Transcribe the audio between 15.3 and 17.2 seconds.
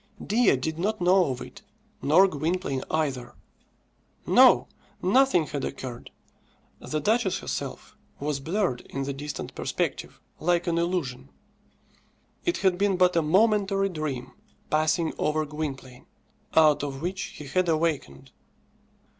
Gwynplaine, out of